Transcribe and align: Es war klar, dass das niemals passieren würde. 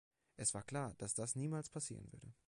Es 0.35 0.55
war 0.55 0.63
klar, 0.63 0.95
dass 0.97 1.13
das 1.13 1.35
niemals 1.35 1.69
passieren 1.69 2.11
würde. 2.11 2.33